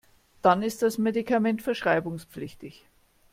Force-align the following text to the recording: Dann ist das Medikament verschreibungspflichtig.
Dann 0.41 0.63
ist 0.63 0.81
das 0.81 0.97
Medikament 0.97 1.61
verschreibungspflichtig. 1.61 2.85